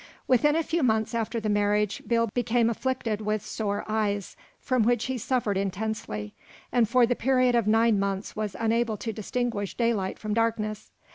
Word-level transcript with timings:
Within 0.27 0.55
a 0.55 0.63
few 0.63 0.81
months 0.81 1.13
after 1.13 1.39
the 1.39 1.47
marriage 1.47 2.01
Bill 2.07 2.27
became 2.33 2.71
afflicted 2.71 3.21
with 3.21 3.45
sore 3.45 3.85
eyes, 3.87 4.35
from 4.59 4.81
which 4.81 5.05
he 5.05 5.15
suffered 5.19 5.57
intensely, 5.57 6.33
and 6.71 6.89
for 6.89 7.05
the 7.05 7.15
period 7.15 7.53
of 7.53 7.67
nine 7.67 7.99
months 7.99 8.35
was 8.35 8.55
unable 8.59 8.97
to 8.97 9.13
distinguish 9.13 9.77
daylight 9.77 10.17
from 10.17 10.33
darkness. 10.33 10.89